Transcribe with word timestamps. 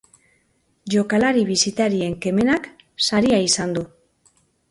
Jokalari 0.93 1.43
bisitarien 1.49 2.17
kemenak 2.25 2.65
saria 3.09 3.41
izan 3.51 3.77
du. 3.79 3.87